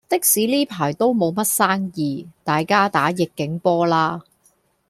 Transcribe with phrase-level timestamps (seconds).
[0.09, 4.23] 的士呢排都無乜生意，大家打逆境波啦